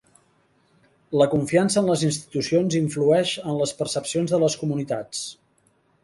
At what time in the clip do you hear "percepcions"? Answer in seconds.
3.83-4.33